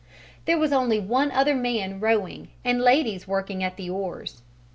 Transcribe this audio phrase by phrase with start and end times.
[0.45, 4.41] There was only one other man rowing and ladies worked at the oars.